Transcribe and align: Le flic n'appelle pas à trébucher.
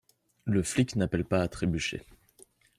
Le 0.45 0.63
flic 0.63 0.95
n'appelle 0.95 1.25
pas 1.25 1.43
à 1.43 1.47
trébucher. 1.47 2.03